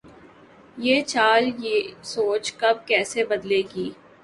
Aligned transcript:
یہ 0.77 1.01
چال، 1.11 1.43
یہ 1.65 1.75
سوچ 2.13 2.45
کب‘ 2.59 2.75
کیسے 2.87 3.23
بدلے 3.29 3.61
گی؟ 3.71 3.89